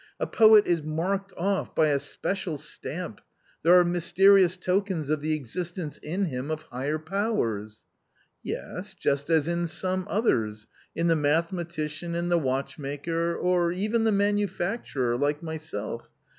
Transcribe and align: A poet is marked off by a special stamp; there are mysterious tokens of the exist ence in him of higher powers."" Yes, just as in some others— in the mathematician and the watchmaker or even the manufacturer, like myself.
A 0.19 0.25
poet 0.25 0.65
is 0.65 0.81
marked 0.81 1.31
off 1.37 1.75
by 1.75 1.89
a 1.89 1.99
special 1.99 2.57
stamp; 2.57 3.21
there 3.61 3.79
are 3.79 3.83
mysterious 3.83 4.57
tokens 4.57 5.11
of 5.11 5.21
the 5.21 5.33
exist 5.33 5.77
ence 5.77 5.99
in 5.99 6.25
him 6.25 6.49
of 6.49 6.63
higher 6.63 6.97
powers."" 6.97 7.83
Yes, 8.43 8.95
just 8.95 9.29
as 9.29 9.47
in 9.47 9.67
some 9.67 10.07
others— 10.09 10.65
in 10.95 11.05
the 11.05 11.15
mathematician 11.15 12.15
and 12.15 12.31
the 12.31 12.39
watchmaker 12.39 13.35
or 13.37 13.71
even 13.71 14.03
the 14.03 14.11
manufacturer, 14.11 15.15
like 15.17 15.43
myself. 15.43 16.09